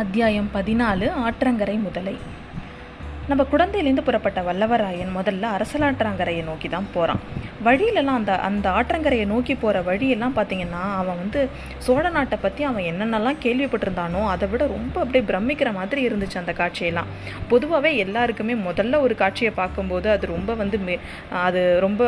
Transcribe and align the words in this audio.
அத்தியாயம் 0.00 0.48
பதினாலு 0.54 1.06
ஆற்றங்கரை 1.22 1.74
முதலை. 1.84 2.12
நம்ம 3.30 3.42
குழந்தையிலேருந்து 3.52 4.04
புறப்பட்ட 4.08 4.40
வல்லவராயன் 4.48 5.10
முதல்ல 5.16 5.48
அரசலாற்றங்கரையை 5.56 6.42
நோக்கி 6.48 6.68
தான் 6.74 6.86
போகிறான் 6.94 7.22
வழியிலலாம் 7.66 8.18
அந்த 8.20 8.34
அந்த 8.48 8.66
ஆற்றங்கரையை 8.78 9.24
நோக்கி 9.32 9.54
போகிற 9.62 9.80
வழியெல்லாம் 9.88 10.36
பார்த்தீங்கன்னா 10.38 10.82
அவன் 11.00 11.18
வந்து 11.22 11.40
சோழ 11.86 12.04
நாட்டை 12.16 12.38
பற்றி 12.44 12.64
அவன் 12.70 12.88
என்னென்னலாம் 12.90 13.42
கேள்விப்பட்டிருந்தானோ 13.46 14.22
அதை 14.34 14.48
விட 14.52 14.62
ரொம்ப 14.76 14.96
அப்படியே 15.04 15.24
பிரமிக்கிற 15.30 15.72
மாதிரி 15.80 16.02
இருந்துச்சு 16.08 16.40
அந்த 16.42 16.54
காட்சியெல்லாம். 16.60 17.10
பொதுவாகவே 17.52 17.92
எல்லாருக்குமே 18.04 18.56
முதல்ல 18.68 19.02
ஒரு 19.06 19.16
காட்சியை 19.24 19.52
பார்க்கும்போது 19.60 20.10
அது 20.16 20.32
ரொம்ப 20.36 20.54
வந்து 20.62 20.78
மே 20.86 20.96
அது 21.46 21.62
ரொம்ப 21.88 22.02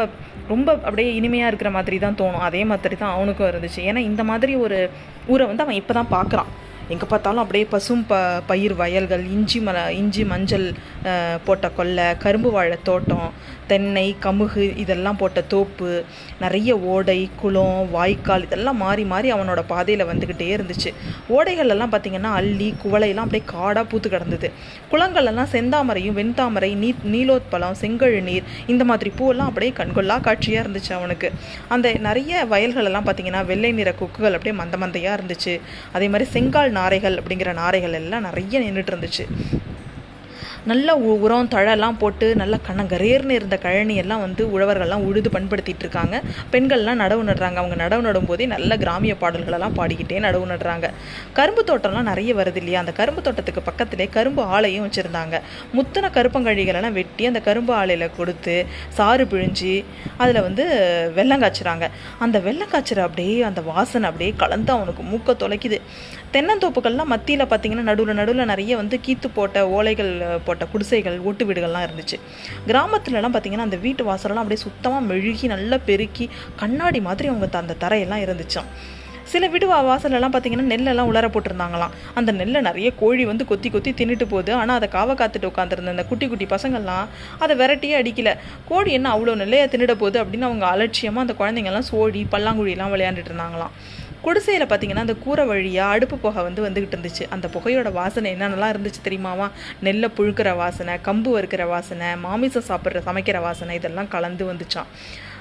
ரொம்ப 0.55 0.71
அப்படியே 0.87 1.11
இனிமையாக 1.21 1.53
இருக்கிற 1.53 1.73
மாதிரி 1.81 1.99
தான் 2.07 2.21
தோணும். 2.23 2.47
அதே 2.51 2.65
மாதிரி 2.73 2.97
தான் 3.05 3.15
அவனுக்கும் 3.19 3.53
இருந்துச்சு. 3.53 3.83
ஏன்னா 3.91 4.03
இந்த 4.11 4.25
மாதிரி 4.33 4.55
ஒரு 4.67 4.81
ஊரை 5.35 5.47
வந்து 5.53 5.67
அவன் 5.67 5.81
இப்போ 5.83 5.95
தான் 6.01 6.15
பார்க்குறான் 6.19 6.51
எங்கே 6.95 7.07
பார்த்தாலும் 7.11 7.43
அப்படியே 7.43 7.65
பசும் 7.73 8.05
ப 8.11 8.17
பயிர் 8.51 8.75
வயல்கள் 8.81 9.25
இஞ்சி 9.35 9.59
மல 9.67 9.79
இஞ்சி 10.01 10.23
மஞ்சள் 10.31 10.67
போட்ட 11.47 11.67
கொல்லை 11.79 12.07
கரும்பு 12.25 12.51
வாழை 12.55 12.79
தோட்டம் 12.89 13.29
தென்னை 13.71 14.05
கமுகு 14.25 14.65
இதெல்லாம் 14.83 15.19
போட்ட 15.19 15.41
தோப்பு 15.53 15.91
நிறைய 16.43 16.71
ஓடை 16.93 17.19
குளம் 17.41 17.83
வாய்க்கால் 17.93 18.47
இதெல்லாம் 18.47 18.81
மாறி 18.85 19.05
மாறி 19.13 19.29
அவனோட 19.35 19.61
பாதையில் 19.73 20.09
வந்துக்கிட்டே 20.09 20.49
இருந்துச்சு. 20.55 20.91
ஓடைகளெல்லாம் 21.37 21.93
பார்த்திங்கன்னா 21.93 22.33
அள்ளி 22.41 22.69
குவளையெல்லாம் 22.83 23.29
அப்படியே 23.29 23.45
காடாக 23.53 23.85
பூத்து 23.91 24.09
கிடந்தது. 24.15 24.49
குளங்கள்லாம் 24.93 25.53
செந்தாமரையும் 25.55 26.17
வெண்தாமரை 26.21 26.71
நீ 26.83 26.91
நீலோத்பலம் 27.15 27.79
செங்கழு 27.83 28.21
நீர் 28.31 28.49
இந்த 28.75 28.83
மாதிரி 28.91 29.13
பூவெல்லாம் 29.21 29.53
அப்படியே 29.53 29.75
கண்கொள்ளா 29.81 30.17
காட்சியாக 30.27 30.65
இருந்துச்சு 30.65 30.93
அவனுக்கு. 30.99 31.31
அந்த 31.77 31.95
நிறைய 32.09 32.43
வயல்களெல்லாம் 32.55 33.09
பார்த்திங்கன்னா 33.11 33.45
வெள்ளை 33.53 33.73
நிற 33.79 33.93
கொக்குகள் 34.03 34.37
அப்படியே 34.39 34.57
மந்த 34.63 34.77
மந்தையாக 34.85 35.19
இருந்துச்சு. 35.21 35.57
அதே 35.97 36.09
மாதிரி 36.15 36.29
செங்கால் 36.35 36.77
நாரைகள் 36.81 37.17
அப்படிங்கிற 37.17 37.53
நாரைகள் 37.53 37.99
எல்லாம் 38.03 38.27
நிறைய 38.29 38.61
நின்றுட்டு 38.61 38.93
இருந்துச்சு. 38.93 39.25
நல்ல 40.69 40.97
உரம் 40.97 41.51
தழெல்லாம் 41.55 41.99
போட்டு 41.99 42.27
நல்லா 42.37 42.59
கண்ணங்கரேர்னு 42.67 43.37
இருந்த 43.39 43.59
கழனியெல்லாம் 43.63 44.23
வந்து 44.25 44.43
உழவர்கள்லாம் 44.55 45.05
உழுது 45.09 45.31
பண்படுத்திட்டு 45.37 45.85
இருக்காங்க 45.87 46.17
பெண்கள்லாம் 46.53 47.01
நடவு 47.03 47.23
நடுறாங்க 47.29 47.59
அவங்க 47.63 47.77
நடவு 47.85 48.03
நடும் 48.07 48.29
போதே 48.31 48.47
நல்ல 48.47 48.77
கிராமிய 48.77 49.15
பாடல்களெல்லாம் 49.23 49.77
பாடிக்கிட்டே 49.79 50.21
நடவு 50.27 50.47
நடுறாங்க 50.53 50.89
கரும்பு 51.39 51.65
தோட்டம்லாம் 51.71 52.09
நிறைய 52.11 52.35
வருது 52.41 52.61
இல்லையா 52.63 52.81
அந்த 52.81 52.93
கரும்பு 52.93 53.23
தோட்டத்துக்கு 53.23 53.63
பக்கத்திலே 53.71 54.07
கரும்பு 54.17 54.43
ஆலையும் 54.43 54.87
வச்சுருந்தாங்க. 54.87 55.41
முத்தின 55.77 56.11
கருப்பங்கழிகளெல்லாம் 56.17 56.97
வெட்டி 57.01 57.27
அந்த 57.27 57.41
கரும்பு 57.41 57.75
ஆலையில் 57.81 58.07
கொடுத்து 58.17 58.67
சாறு 58.89 59.25
பிழிஞ்சு 59.25 59.85
அதில் 60.17 60.43
வந்து 60.43 60.65
வெல்லம் 61.19 61.43
காய்ச்சுறாங்க. 61.45 61.89
அந்த 62.19 62.39
வெள்ளங்காய்ச்சுற 62.39 63.03
அப்படியே 63.09 63.43
அந்த 63.51 63.61
வாசனை 63.61 64.09
அப்படியே 64.09 64.35
கலந்து 64.37 64.73
அவனுக்கு 64.73 65.03
மூக்க 65.13 65.37
தொலைக்குது. 65.45 65.81
தென்னந்தோப்புகள்லாம் 66.35 67.13
மத்தியில் 67.13 67.49
பார்த்தீங்கன்னா 67.51 67.87
நடுவில் 67.91 68.19
நடுவில் 68.19 68.51
நிறைய 68.51 68.77
வந்து 68.77 69.01
கீத்து 69.07 69.29
போட்ட 69.35 69.69
ஓலைகள் 69.77 70.13
போட்ட 70.51 70.67
குடிசைகள் 70.75 71.19
ஓட்டு 71.31 71.45
வீடுகள்லாம் 71.51 71.89
இருந்துச்சு. 71.89 72.19
கிராமத்துலலாம் 72.71 73.35
பார்த்தீங்கன்னா 73.37 73.69
அந்த 73.69 73.81
வீட்டு 73.87 74.05
வாசலெல்லாம் 74.13 74.45
அப்படியே 74.45 74.63
சுத்தமாக 74.67 75.07
மெழுகி 75.11 75.47
நல்லா 75.57 75.79
பெருக்கி 75.91 76.27
கண்ணாடி 76.63 77.01
மாதிரி 77.09 77.29
அவங்க 77.33 77.49
அந்த 77.65 77.77
தரையெல்லாம் 77.85 78.25
இருந்துச்சான் 78.27 78.71
சில 79.33 79.49
வீடு 79.53 79.67
வாசலெல்லாம் 79.91 80.35
பார்த்தீங்கன்னா 80.35 80.67
நெல்லெல்லாம் 80.73 81.11
உலர 81.13 81.27
போட்டிருந்தாங்களாம். 81.35 81.95
அந்த 82.19 82.31
நெல்லை 82.41 82.61
நிறைய 82.69 82.91
கோழி 83.03 83.25
வந்து 83.31 83.45
கொத்தி 83.51 83.71
கொத்தி 83.77 83.93
தின்னுட்டு 84.01 84.27
போகுது. 84.33 84.53
ஆனால் 84.61 84.77
அதை 84.81 84.89
காவ 84.97 85.15
காத்துட்டு 85.21 85.51
உட்காந்துருந்த 85.53 85.95
அந்த 85.97 86.05
குட்டி 86.11 86.29
குட்டி 86.33 86.49
பசங்கள்லாம் 86.55 87.07
அதை 87.45 87.55
விரட்டியே 87.63 87.97
அடிக்கல. 88.01 88.33
கோழி 88.71 88.93
என்ன 88.99 89.09
அவ்வளோ 89.17 89.35
நெல்லையை 89.43 89.67
தின்னுட 89.75 89.95
போகுது 90.03 90.19
அப்படின்னு 90.25 90.49
அவங்க 90.51 90.67
அலட்சியமாக 90.75 91.25
அந்த 91.27 91.37
குழந்தைங்கெல்லாம் 91.41 91.89
சோடி 91.93 92.23
பல்லாங்குழியெல்லாம் 92.35 92.95
விளையாண்டுட்டு 92.97 93.33
இருந்தாங்களாம். 93.33 93.75
குடிசையில் 94.25 94.65
பார்த்தீங்கன்னா 94.71 95.05
அந்த 95.07 95.15
கூரை 95.25 95.45
வழியாக 95.51 95.95
அடுப்பு 95.97 96.17
புகை 96.25 96.43
வந்து 96.47 96.65
வந்துக்கிட்டு 96.65 96.97
இருந்துச்சு. 96.97 97.25
அந்த 97.35 97.47
புகையோட 97.55 97.89
வாசனை 98.01 98.29
என்னென்னலாம் 98.35 98.73
இருந்துச்சு 98.75 99.01
தெரியுமாவா? 99.07 99.47
நெல்லை 99.87 100.09
புழுக்கிற 100.17 100.51
வாசனை 100.63 100.95
கம்பு 101.07 101.31
வறுக்கிற 101.37 101.65
வாசனை 101.75 102.09
மாமிசம் 102.27 102.69
சாப்பிட்ற 102.69 103.01
சமைக்கிற 103.09 103.41
வாசனை 103.47 103.75
இதெல்லாம் 103.81 104.13
கலந்து 104.15 104.47
வந்துச்சான் 104.51 104.91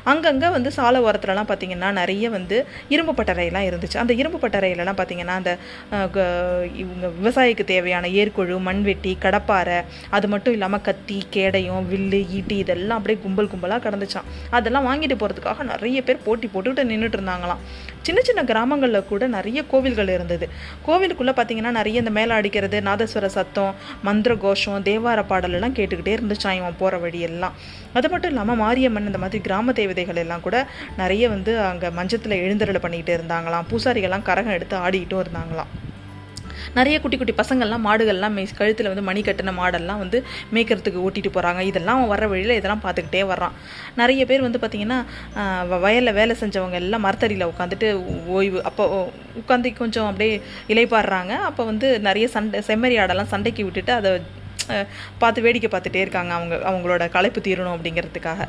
அங்கங்கே 0.04 0.50
வந்து 0.50 0.72
சாலை 0.72 1.02
ஓரத்துலலாம் 1.02 1.48
பார்த்தீங்கன்னா 1.48 1.92
நிறைய 1.92 2.30
வந்து 2.30 2.66
இரும்பு 2.90 3.24
பட்டறையெல்லாம் 3.24 3.70
இருந்துச்சு. 3.70 3.98
அந்த 3.98 4.14
இரும்பு 4.14 4.48
பட்டறையிலலாம் 4.48 4.98
பார்த்தீங்கன்னா 4.98 5.28
அந்த 5.28 5.58
க- 5.90 6.68
இவங்க 6.76 7.08
விவசாயிக்கு 7.24 7.64
தேவையான 7.64 8.08
ஏர்கொழு 8.08 8.60
மண்வெட்டி 8.60 9.18
கடப்பாறை 9.22 9.84
அது 10.10 10.28
மட்டும் 10.28 10.54
இல்லாமல் 10.54 10.82
கத்தி 10.82 11.24
கேடையும் 11.34 11.84
வில்லு 11.92 12.28
ஈட்டி 12.30 12.58
இதெல்லாம் 12.58 12.98
அப்படியே 12.98 13.24
கும்பல் 13.24 13.48
கும்பலாக 13.48 13.84
கிடந்துச்சான் 13.84 14.28
அதெல்லாம் 14.50 14.88
வாங்கிட்டு 14.88 15.16
போகிறதுக்காக 15.16 15.64
நிறைய 15.64 16.02
பேர் 16.02 16.24
போட்டி 16.24 16.50
போட்டுக்கிட்டு 16.54 16.86
நின்றுட்டு 16.86 17.20
இருந்தாங்களாம் 17.20 17.58
சின்ன 18.02 18.22
சின்ன 18.22 18.44
கிராமங்களில் 18.44 19.06
கூட 19.06 19.28
நிறைய 19.28 19.64
கோவில்கள் 19.64 20.08
இருந்தது. 20.08 20.50
கோவிலுக்குள்ளே 20.88 21.31
பார்த்தீங்கன்னா 21.31 21.72
நிறைய 21.72 22.00
இந்த 22.00 22.10
மேலே 22.10 22.31
அடிக்கிறது 22.31 22.81
நாதஸ்வர 22.81 23.26
சத்தம் 23.26 23.76
மந்திர 24.04 24.36
கோஷம் 24.36 24.84
தேவார 24.84 25.24
பாடலெல்லாம் 25.30 25.74
கேட்டுக்கிட்டே 25.74 26.18
இருந்துச்சான் 26.18 26.54
இவன் 26.54 26.76
போகிற 26.80 26.98
வழியெல்லாம். 26.98 27.54
அது 27.94 28.10
மட்டும் 28.10 28.30
இல்லாமல் 28.30 28.56
மாரியம்மன் 28.56 29.06
இந்த 29.06 29.18
மாதிரி 29.18 29.44
கிராம 29.44 29.72
விதைகள் 29.91 30.23
எல்லாம் 30.25 30.45
கூட 30.47 30.57
நிறைய 31.01 31.29
வந்து 31.35 31.53
அங்கே 31.72 31.95
மஞ்சத்தில் 32.00 32.41
எழுந்தருளை 32.45 32.81
பண்ணிக்கிட்டு 32.85 33.17
இருந்தாங்களாம். 33.19 33.69
பூசாரிகள்லாம் 33.72 34.27
கரகம் 34.31 34.57
எடுத்து 34.59 34.77
ஆடிக்கிட்டும் 34.85 35.23
இருந்தாங்களாம். 35.25 35.72
நிறைய 36.77 36.95
குட்டி 37.03 37.17
குட்டி 37.17 37.33
பசங்கள்லாம் 37.39 37.85
மாடுகள்லாம் 37.88 38.33
மே 38.38 38.44
கழுத்தில் 38.57 38.89
வந்து 38.91 39.03
மணி 39.07 39.22
கட்டின 39.27 39.51
மாடெல்லாம் 39.59 40.01
வந்து 40.01 40.17
மேய்க்கிறதுக்கு 40.55 41.03
ஓட்டிட்டு 41.05 41.29
போகிறாங்க 41.35 41.61
இதெல்லாம் 41.69 41.97
அவன் 42.00 42.11
வர 42.13 42.25
வழியில் 42.31 42.53
இதெல்லாம் 42.57 42.81
பார்த்துக்கிட்டே 42.83 43.22
வர்றான். 43.31 43.55
நிறைய 44.01 44.23
பேர் 44.29 44.45
வந்து 44.45 44.59
பார்த்திங்கன்னா 44.63 45.00
வயலில் 45.85 46.16
வேலை 46.19 46.35
செஞ்சவங்க 46.41 46.77
எல்லாம் 46.81 47.06
மரத்தடியில் 47.06 47.50
உட்காந்துட்டு 47.51 47.88
ஓய்வு 48.35 48.59
அப்போ 48.71 48.85
உட்காந்து 49.41 49.71
கொஞ்சம் 49.81 50.09
அப்படியே 50.11 50.35
இலைப்பாடுறாங்க. 50.73 51.33
அப்போ 51.50 51.66
வந்து 51.71 51.89
நிறைய 52.09 52.27
சண்டை 52.35 52.61
செம்மறி 52.69 52.97
ஆடெல்லாம் 53.03 53.31
சண்டைக்கு 53.33 53.66
விட்டுட்டு 53.69 53.94
அதை 54.00 54.11
பார்த்து 55.23 55.45
வேடிக்கை 55.45 55.71
பார்த்துட்டே 55.71 56.03
இருக்காங்க 56.06 56.31
அவங்க 56.39 56.56
அவங்களோட 56.71 57.03
களைப்பு 57.16 57.39
தீரணும் 57.47 57.75
அப்படிங்கிறதுக்காக. 57.77 58.41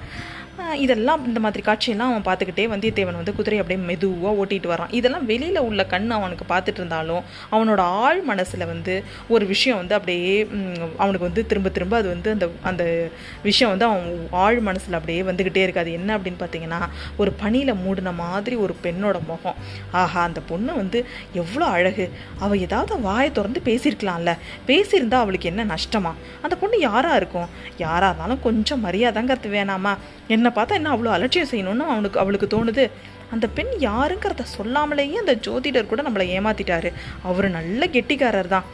இதெல்லாம் 0.74 1.26
இந்த 1.26 1.40
மாதிரி 1.40 1.62
காட்சியெல்லாம் 1.66 2.10
அவன் 2.10 2.26
பார்த்துக்கிட்டே 2.28 2.64
வந்தியத்தேவன் 2.72 3.18
வந்து 3.20 3.34
குதிரை 3.34 3.58
அப்படியே 3.58 3.86
மெதுவாக 3.86 4.44
ஓட்டிகிட்டு 4.44 4.72
வரான். 4.72 4.92
இதெல்லாம் 4.92 5.26
வெளியில் 5.26 5.58
உள்ள 5.58 5.84
கண் 5.84 6.10
அவனுக்கு 6.10 6.44
பார்த்துட்டு 6.54 6.80
இருந்தாலும் 6.82 7.22
அவனோட 7.52 7.80
ஆழ் 7.80 8.20
மனசில் 8.20 8.66
வந்து 8.66 9.04
ஒரு 9.28 9.46
விஷயம் 9.46 9.78
வந்து 9.78 9.94
அப்படியே 9.94 10.48
அவனுக்கு 10.96 11.26
வந்து 11.26 11.46
திரும்ப 11.46 11.68
திரும்ப 11.68 11.96
அது 11.96 12.08
வந்து 12.08 12.30
அந்த 12.30 12.50
அந்த 12.62 13.08
விஷயம் 13.42 13.78
வந்து 13.78 13.84
அவன் 13.84 14.28
ஆழ் 14.30 14.60
மனசில் 14.60 14.92
அப்படியே 14.92 15.22
வந்துக்கிட்டே 15.22 15.56
இருக்காது 15.56 15.92
என்ன 15.92 16.18
அப்படின்னு 16.18 16.40
பார்த்தீங்கன்னா 16.40 16.88
ஒரு 17.16 17.32
பனியில் 17.32 17.74
மூடின 17.74 18.12
மாதிரி 18.12 18.56
ஒரு 18.56 18.76
பெண்ணோட 18.82 19.26
முகம். 19.26 19.54
ஆஹா 19.90 20.22
அந்த 20.22 20.40
பொண்ணு 20.40 20.74
வந்து 20.74 21.06
எவ்வளோ 21.32 21.66
அழகு. 21.66 22.10
அவள் 22.38 22.58
ஏதாவது 22.58 23.00
வாயை 23.00 23.32
திறந்து 23.32 23.60
பேசியிருக்கலாம்ல. 23.64 24.36
பேசியிருந்தா 24.66 25.14
அவளுக்கு 25.14 25.48
என்ன 25.48 25.64
நஷ்டமா? 25.64 26.12
அந்த 26.42 26.56
பொண்ணு 26.56 26.80
யாராக 26.80 27.16
இருக்கும்? 27.16 27.48
யாராக 27.78 28.14
இருந்தாலும் 28.14 28.42
கொஞ்சம் 28.42 28.84
மரியாதைங்கிறது 28.84 29.50
வேணாமா? 29.50 29.96
என்ன 30.28 30.49
பார்த்தா 30.50 30.78
என்ன 30.80 30.96
அவ்வளோ 30.96 31.10
அலட்சியம் 31.16 31.50
செய்யணும்னு 31.50 31.86
அவனுக்கு 31.92 32.20
அவளுக்கு 32.20 32.48
தோணுது. 32.54 32.90
அந்த 33.30 33.46
பெண் 33.46 33.72
யாருங்கிறத 33.78 34.44
சொல்லாமலேயே 34.58 35.14
அந்த 35.14 35.34
ஜோதிடர் 35.46 35.86
கூட 35.86 36.02
நம்மளை 36.02 36.26
ஏமாத்திட்டாரு. 36.36 36.92
அவர் 37.22 37.48
நல்ல 37.50 37.86
கெட்டிக்காரர் 37.86 38.48
தான். 38.48 38.64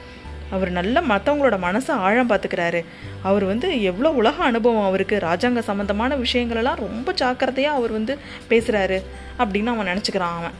அவர் 0.51 0.71
நல்ல 0.71 1.01
மற்றவங்களோட 1.01 1.57
மனசை 1.67 1.91
ஆழம் 1.91 2.31
பார்த்துக்கிறாரு. 2.31 2.85
அவர் 3.23 3.45
வந்து 3.45 3.83
எவ்வளோ 3.83 4.11
உலக 4.11 4.45
அனுபவம் 4.45 4.87
அவருக்கு. 4.87 5.17
ராஜாங்க 5.17 5.59
சம்மந்தமான 5.59 6.17
விஷயங்களெல்லாம் 6.17 6.83
ரொம்ப 6.87 7.13
ஜாக்கிரதையாக 7.13 7.79
அவர் 7.79 7.91
வந்து 7.91 8.19
பேசுகிறாரு 8.51 9.01
அப்படின்னு 9.39 9.67
அவன் 9.67 9.87
நினச்சிக்கிறான் 9.87 10.39
அவன். 10.41 10.57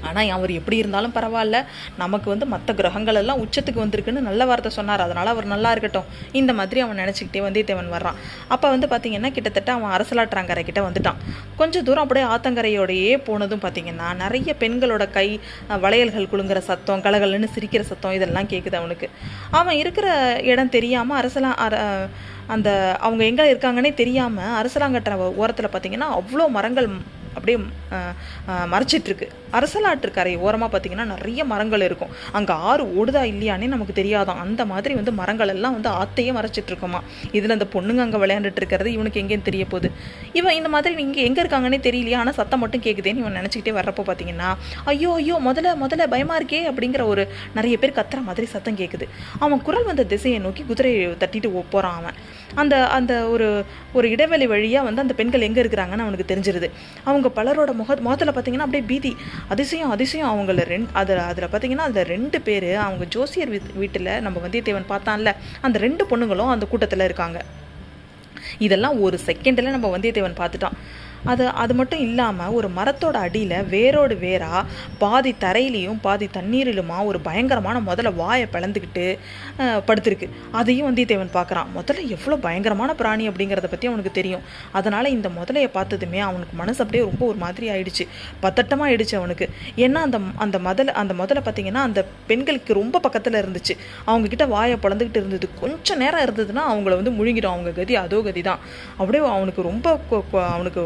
ஆனால் 0.00 0.28
அவர் 0.28 0.50
எப்படி 0.50 0.76
இருந்தாலும் 0.76 1.12
பரவாயில்ல. 1.14 1.64
நமக்கு 1.98 2.30
வந்து 2.30 2.46
மற்ற 2.46 2.74
கிரகங்கள் 2.74 3.14
எல்லாம் 3.14 3.46
உச்சத்துக்கு 3.46 3.78
வந்திருக்குன்னு 3.78 4.20
நல்ல 4.20 4.44
வார்த்தை 4.44 4.70
சொன்னார். 4.70 5.00
அதனால் 5.00 5.26
அவர் 5.26 5.44
நல்லா 5.44 5.70
இருக்கட்டும். 5.70 6.04
இந்த 6.32 6.52
மாதிரி 6.52 6.80
அவன் 6.80 6.98
நினச்சிக்கிட்டே 6.98 7.36
வந்தியத்தேவன் 7.36 7.92
வர்றான். 7.98 8.14
அப்போ 8.48 8.68
வந்து 8.68 8.86
பார்த்தீங்கன்னா 8.86 9.30
கிட்டத்தட்ட 9.30 9.72
அவன் 9.72 10.00
அரசலாற்றாங்கரை 10.00 10.62
கிட்ட 10.62 10.80
வந்துட்டான். 10.80 11.14
கொஞ்சம் 11.56 11.84
தூரம் 11.84 12.02
அப்படியே 12.02 12.26
ஆத்தங்கரையோடையே 12.26 13.24
போனதும் 13.24 13.60
பார்த்தீங்கன்னா 13.60 14.14
நிறைய 14.14 14.54
பெண்களோட 14.60 15.10
கை 15.10 15.40
வளையல்கள் 15.80 16.26
குலுங்குற 16.32 16.58
சத்தம் 16.58 17.00
கலகலன்னு 17.00 17.48
சிரிக்கிற 17.58 17.80
சத்தம் 17.80 18.12
இதெல்லாம் 18.12 18.48
கேட்குது 18.48 18.74
அவனுக்கு. 18.74 19.10
அவன் 19.50 19.76
இருக்கிற 19.76 20.38
இடம் 20.42 20.68
தெரியாமல் 20.68 21.26
அரசலா 21.26 21.54
அர- 21.54 22.06
அந்த 22.46 22.96
அவங்க 23.00 23.24
எங்கே 23.24 23.52
இருக்காங்கன்னே 23.54 23.94
தெரியாமல் 23.94 24.44
அரசலாங்கட்டுற 24.44 25.14
ஓரத்தில் 25.14 25.66
பார்த்தீங்கன்னா 25.66 26.04
அவ்வளோ 26.04 26.48
மரங்கள் 26.48 26.88
அப்படியே 27.34 27.64
மறைச்சிட்ருக்கு. 28.72 29.26
அரசலாற்று 29.58 30.10
கரை 30.18 30.32
ஓரமாக 30.46 30.68
பார்த்தீங்கன்னா 30.72 31.06
நிறைய 31.12 31.44
மரங்கள் 31.52 31.84
இருக்கும். 31.88 32.12
அங்கே 32.38 32.54
ஆறு 32.70 32.84
ஓடுதா 33.00 33.22
இல்லையானே 33.32 33.68
நமக்கு 33.74 33.94
தெரியாதான். 34.00 34.40
அந்த 34.44 34.64
மாதிரி 34.72 34.94
வந்து 35.00 35.12
மரங்கள் 35.20 35.52
எல்லாம் 35.54 35.76
வந்து 35.78 35.90
ஆத்தையே 36.00 36.32
மறைச்சிட்டு 36.38 36.70
இருக்குமா 36.72 37.00
இதில் 37.38 37.56
அந்த 37.56 37.68
பொண்ணுங்க 37.74 38.02
அங்கே 38.06 38.20
விளையாண்டுட்டு 38.24 38.62
இருக்கிறது 38.62 38.90
இவனுக்கு 38.96 39.22
எங்கேயும் 39.22 39.46
தெரிய 39.48 39.64
போகுது. 39.72 39.90
இவன் 40.40 40.56
இந்த 40.60 40.70
மாதிரி 40.74 40.94
நீங்கள் 41.02 41.26
எங்கே 41.28 41.42
இருக்காங்கன்னே 41.44 41.80
தெரியலையா. 41.88 42.18
ஆனால் 42.24 42.38
சத்தம் 42.40 42.62
மட்டும் 42.64 42.84
கேட்குதேன்னு 42.86 43.22
இவன் 43.24 43.38
நினச்சிக்கிட்டே 43.40 43.74
வர்றப்போ 43.78 44.04
பார்த்தீங்கன்னா 44.10 44.50
ஐயோ 44.92 45.12
ஐயோ 45.20 45.38
முதல்ல 45.48 45.74
முதல்ல 45.84 46.06
பயமாக 46.14 46.38
இருக்கே 46.42 46.62
அப்படிங்கிற 46.72 47.04
ஒரு 47.12 47.24
நிறைய 47.58 47.76
பேர் 47.82 47.96
கத்துற 47.98 48.20
மாதிரி 48.28 48.48
சத்தம் 48.54 48.78
கேட்குது 48.82 49.08
அவன் 49.44 49.64
குரல் 49.68 49.88
வந்த 49.90 50.04
திசையை 50.12 50.38
நோக்கி 50.46 50.62
குதிரையை 50.70 51.10
தட்டிட்டு 51.24 51.48
போகிறான் 51.74 51.98
அவன். 52.00 52.16
அந்த 52.60 52.74
அந்த 52.96 53.12
ஒரு 53.32 53.48
ஒரு 53.98 54.06
இடைவெளி 54.14 54.46
வழியாக 54.52 54.86
வந்து 54.86 55.02
அந்த 55.04 55.14
பெண்கள் 55.18 55.46
எங்கே 55.48 55.60
இருக்கிறாங்கன்னு 55.64 56.04
அவனுக்கு 56.06 56.30
தெரிஞ்சிருது. 56.32 56.68
அவங்க 57.08 57.28
பலரோட 57.38 57.70
முக 57.80 57.96
முகத்தில் 58.06 58.34
பார்த்தீங்கன்னா 58.36 58.66
அப்படியே 58.66 58.84
பீதி. 58.90 59.12
அதிசயம் 59.54 59.92
அதிசயம் 59.96 60.30
அவங்கள 60.32 60.64
ரெண்டு 60.74 60.90
அதில் 61.00 61.22
அதில் 61.30 61.50
பார்த்தீங்கன்னா 61.52 61.86
அதில் 61.88 62.10
ரெண்டு 62.14 62.40
பேர் 62.48 62.70
அவங்க 62.86 63.06
ஜோசியர் 63.16 63.52
வீட் 63.54 63.72
வீட்டில் 63.82 64.12
நம்ம 64.26 64.36
வந்தியத்தேவன் 64.46 64.90
பார்த்தான்ல 64.92 65.32
அந்த 65.66 65.76
ரெண்டு 65.86 66.04
பொண்ணுங்களும் 66.10 66.52
அந்த 66.54 66.66
கூட்டத்தில் 66.72 67.08
இருக்காங்க. 67.08 67.40
இதெல்லாம் 68.66 68.96
ஒரு 69.06 69.16
செகண்டில் 69.26 69.74
நம்ம 69.76 69.88
வந்தியத்தேவன் 69.96 70.40
பார்த்துட்டான். 70.40 70.76
அது 71.32 71.44
அது 71.62 71.72
மட்டும் 71.74 72.02
இல்லாமல் 72.06 72.54
ஒரு 72.58 72.68
மரத்தோட 72.78 73.16
அடியில் 73.26 73.56
வேரோடு 73.74 74.14
வேராக 74.24 74.62
பாதி 75.02 75.32
தரையிலையும் 75.44 76.00
பாதி 76.06 76.26
தண்ணீரிலுமா 76.36 76.98
ஒரு 77.10 77.20
பயங்கரமான 77.28 77.80
முதல்ல 77.88 78.14
வாயை 78.20 78.46
பிளந்துக்கிட்டு 78.54 79.04
படுத்திருக்கு. 79.88 80.26
அதையும் 80.58 80.88
வந்தியத்தேவன் 80.88 81.32
பார்க்குறான். 81.36 81.68
முதல்ல 81.76 82.06
எவ்வளோ 82.16 82.36
பயங்கரமான 82.46 82.94
பிராணி 83.00 83.24
அப்படிங்கிறத 83.30 83.68
பற்றி 83.72 83.88
அவனுக்கு 83.90 84.12
தெரியும். 84.18 84.44
அதனால் 84.78 85.12
இந்த 85.16 85.28
முதலையை 85.38 85.70
பார்த்ததுமே 85.76 86.20
அவனுக்கு 86.28 86.56
மனசு 86.62 86.82
அப்படியே 86.84 87.04
ரொம்ப 87.10 87.22
ஒரு 87.30 87.38
மாதிரி 87.44 87.66
ஆயிடுச்சு. 87.74 88.06
பதட்டமாக 88.44 88.88
ஆயிடுச்சு 88.88 89.16
அவனுக்கு. 89.20 89.48
ஏன்னா 89.84 90.02
அந்த 90.08 90.20
அந்த 90.46 90.58
முதல்ல 90.68 90.96
அந்த 91.02 91.14
முதல்ல 91.22 91.42
பார்த்தீங்கன்னா 91.46 91.84
அந்த 91.88 92.00
பெண்களுக்கு 92.30 92.78
ரொம்ப 92.80 93.00
பக்கத்தில் 93.06 93.40
இருந்துச்சு. 93.42 93.76
அவங்கக்கிட்ட 94.08 94.48
வாயை 94.54 94.76
பிளந்துக்கிட்டு 94.84 95.22
இருந்தது. 95.22 95.48
கொஞ்சம் 95.62 96.00
நேரம் 96.04 96.24
இருந்ததுன்னா 96.26 96.64
அவங்கள 96.72 96.94
வந்து 97.00 97.14
முழுங்கிடும். 97.18 97.54
அவங்க 97.56 97.70
கதி 97.80 97.94
அதோ 98.04 98.20
கதி 98.28 98.42
தான் 98.50 98.60
அப்படியே 99.00 99.22
அவனுக்கு 99.36 99.62
ரொம்ப 99.70 99.98
அவனுக்கு 100.54 100.82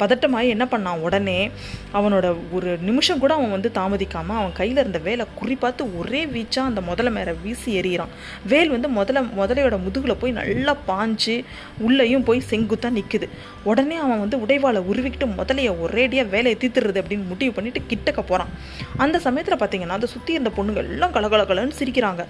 பதட்டமாகி 0.00 0.48
என்ன 0.54 0.64
பண்ணான்? 0.70 1.02
உடனே 1.06 1.50
அவனோட 1.92 2.26
ஒரு 2.52 2.70
நிமிஷம் 2.88 3.18
கூட 3.18 3.34
அவன் 3.34 3.54
வந்து 3.56 3.70
தாமதிக்காமல் 3.74 4.38
அவன் 4.40 4.52
கையில் 4.52 4.80
இருந்த 4.82 4.98
வேலை 4.98 5.26
குறிப்பாத்து 5.40 5.84
ஒரே 5.98 6.20
வீச்சா 6.34 6.62
அந்த 6.70 6.80
முதல 6.80 7.10
மேலே 7.10 7.34
வீசி 7.42 7.70
எறிகிறான். 7.80 8.12
வேல் 8.52 8.72
வந்து 8.74 8.88
முதல 8.88 9.22
முதலையோட 9.38 9.78
முதுகில் 9.84 10.20
போய் 10.22 10.36
நல்லா 10.40 10.74
பாஞ்சு 10.90 11.36
உள்ளேயும் 11.78 12.24
போய் 12.24 12.42
செங்குத்தா 12.50 12.90
நிற்குது 12.98 13.28
உடனே 13.64 13.96
அவன் 13.96 14.22
வந்து 14.24 14.36
உடைவாளை 14.36 14.82
உருவிக்கிட்டு 14.90 15.28
முதலைய 15.38 15.70
ஒரேடியாக 15.84 16.28
வேலையை 16.28 16.58
தீத்துறது 16.64 17.00
அப்படின்னு 17.02 17.30
முடிவு 17.32 17.52
பண்ணிட்டு 17.52 17.82
கிட்டக்க 17.90 18.20
போகிறான் 18.20 18.52
அந்த 18.96 19.18
சமயத்தில் 19.18 19.60
பார்த்தீங்கன்னா 19.62 19.98
அதை 19.98 20.08
சுற்றி 20.08 20.32
இருந்த 20.32 20.50
பொண்ணுங்க 20.56 20.76
எல்லாம் 20.76 21.14
கலகலகலன்னு 21.14 21.78
சிரிக்கிறாங்க. 21.80 22.24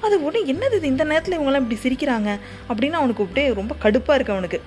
அது 0.00 0.24
உடனே 0.24 0.52
என்னது 0.52 0.76
இது? 0.76 0.86
இந்த 0.86 1.04
நேரத்தில் 1.04 1.36
இவங்கெல்லாம் 1.38 1.64
இப்படி 1.64 1.80
சிரிக்கிறாங்க 1.82 2.30
அப்படின்னு 2.68 2.98
அவனுக்கு 3.00 3.24
அப்படியே 3.24 3.48
ரொம்ப 3.60 3.74
கடுப்பாக 3.82 4.16
இருக்கு 4.18 4.36
அவனுக்கு. 4.36 4.60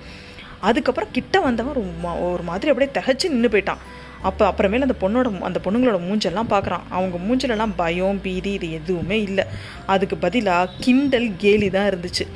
அதுக்கப்புறம் 0.60 1.10
கிட்ட 1.12 1.40
வந்தவன் 1.40 1.74
ஒரு 1.74 1.86
மா- 2.04 2.32
ஒரு 2.32 2.42
மாதிரி 2.42 2.70
அப்படியே 2.70 2.92
தகச்சு 2.98 3.28
நின்று 3.28 3.58
போயிட்டான். 3.58 3.76
அப்போ 4.22 4.50
அப்புறமேல 4.50 4.80
அந்த 4.80 4.94
பொண்ணோட 5.00 5.40
அந்த 5.40 5.60
பொண்ணுங்களோட 5.64 6.00
மூஞ்செல்லாம் 6.10 6.50
பார்க்குறான் 6.50 6.80
அவங்க 6.88 7.16
மூஞ்சிலெல்லாம் 7.16 7.72
பயம் 7.76 8.20
பீதி 8.20 8.52
இது 8.52 8.72
எதுவுமே 8.72 9.22
இல்லை. 9.22 9.44
அதுக்கு 9.86 10.16
பதிலாக 10.16 10.70
கிண்டல் 10.80 11.30
கேலி 11.36 11.70
தான் 11.70 11.88
இருந்துச்சு. 11.88 12.26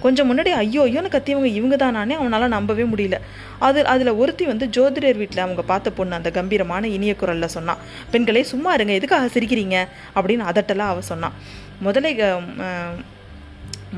கொஞ்சம் 0.00 0.38
முன்னாடி 0.38 0.48
ஐயோ 0.48 0.82
ஐயோன்னு 0.82 1.08
கத்தியவங்க 1.08 1.44
இவங்க 1.44 1.76
தானானே 1.76 2.14
அவனால் 2.14 2.48
நம்பவே 2.48 2.82
முடியல. 2.82 3.14
அது 3.58 3.86
அதில் 3.86 4.08
ஒருத்தி 4.08 4.44
வந்து 4.44 4.66
ஜோதிடர் 4.66 5.16
வீட்டில் 5.16 5.38
அவங்க 5.38 5.62
பார்த்த 5.62 5.90
பொண்ணு 5.90 6.14
அந்த 6.14 6.30
கம்பீரமான 6.30 6.88
இனிய 6.88 7.16
குரலில் 7.16 7.48
சொன்னான் 7.48 7.76
பெண்களே 8.10 8.42
சும்மா 8.42 8.74
இருங்க 8.74 8.92
எதுக்காக 8.92 9.40
சிரிக்கிறீங்க? 9.40 9.86
அப்படின்னு 10.14 10.42
அதட்டெல்லாம் 10.44 10.92
அவள் 10.92 11.02
சொன்னான் 11.02 11.32
முதலே 11.80 12.16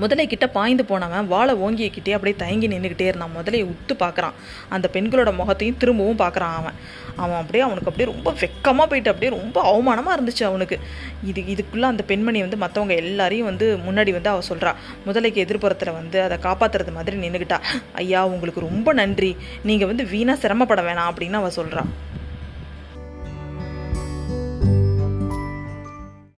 முதலை 0.03 0.27
கிட்ட 0.33 0.47
பாய்ந்து 0.57 0.85
போனவன் 0.91 1.29
வாழை 1.35 1.55
ஓங்கிக்கிட்டே 1.65 2.13
அப்படியே 2.17 2.37
தயங்கி 2.43 2.69
நின்றுக்கிட்டே 2.75 3.07
இருந்தான். 3.11 3.35
முதலையை 3.39 3.65
உத்து 3.73 3.95
பார்க்குறான். 4.05 4.37
அந்த 4.75 4.87
பெண்களோட 4.93 5.31
முகத்தையும் 5.41 5.79
திரும்பவும் 5.83 6.21
பார்க்குறான் 6.25 6.57
அவன். 6.61 6.77
அவன் 7.23 7.39
அப்படியே 7.43 7.63
அவனுக்கு 7.67 7.91
அப்படியே 7.91 8.09
ரொம்ப 8.15 8.33
வெக்கமாக 8.43 8.87
போயிட்டு 8.91 9.11
அப்படியே 9.13 9.31
ரொம்ப 9.39 9.59
அவமானமாக 9.71 10.17
இருந்துச்சு 10.17 10.45
அவனுக்கு. 10.51 10.79
இது 11.31 11.41
இதுக்குள்ளே 11.55 11.87
அந்த 11.93 12.03
பெண்மணி 12.11 12.41
வந்து 12.47 12.59
மற்றவங்க 12.65 12.97
எல்லாரையும் 13.05 13.49
வந்து 13.51 13.69
முன்னாடி 13.87 14.13
வந்து 14.19 14.33
அவள் 14.35 14.49
சொல்கிறா 14.51 14.73
முதலைக்கு 15.07 15.43
எதிர்ப்புறத்தில் 15.45 15.97
வந்து 16.01 16.19
அதை 16.27 16.39
காப்பாற்றுறது 16.49 16.95
மாதிரி 16.99 17.17
நின்றுக்கிட்டா 17.25 17.59
ஐயா 18.03 18.23
உங்களுக்கு 18.35 18.67
ரொம்ப 18.69 18.93
நன்றி. 19.01 19.33
நீங்கள் 19.71 19.91
வந்து 19.93 20.07
வீணாக 20.15 20.43
சிரமப்பட 20.45 20.83
வேணாம் 20.89 21.11
அப்படின்னு 21.13 21.41
அவள் 21.43 21.59
சொல்கிறா 21.61 21.85